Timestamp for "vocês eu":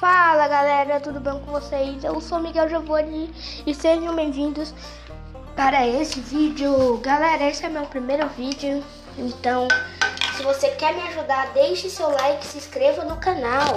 1.52-2.18